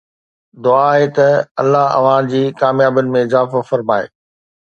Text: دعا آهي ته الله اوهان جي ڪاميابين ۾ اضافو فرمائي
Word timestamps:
دعا 0.63 0.85
آهي 0.93 1.05
ته 1.17 1.27
الله 1.61 1.85
اوهان 1.97 2.23
جي 2.31 2.43
ڪاميابين 2.61 3.13
۾ 3.17 3.25
اضافو 3.27 3.59
فرمائي 3.69 4.07